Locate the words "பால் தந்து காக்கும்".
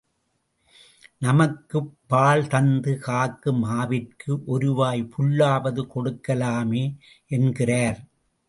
2.07-3.63